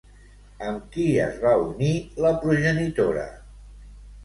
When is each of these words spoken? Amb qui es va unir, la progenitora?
Amb 0.69 0.87
qui 0.95 1.05
es 1.25 1.37
va 1.43 1.51
unir, 1.67 1.91
la 2.27 2.33
progenitora? 2.47 3.29